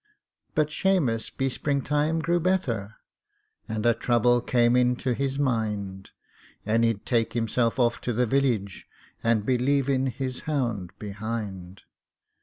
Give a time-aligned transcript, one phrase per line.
[0.55, 2.95] But Shamus be springtime grew betther,
[3.69, 6.09] And a trouble came into his mind;
[6.65, 8.87] And he'd take himself off to the village,
[9.23, 11.83] And be leavin' his hound behind!